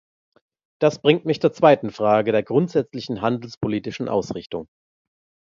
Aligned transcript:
Das 0.81 0.99
bringt 0.99 1.25
mich 1.25 1.39
zur 1.41 1.53
zweiten 1.53 1.91
Frage 1.91 2.31
der 2.31 2.41
grundsätzlichen 2.41 3.21
handelspolitischen 3.21 4.09
Ausrichtung. 4.09 4.67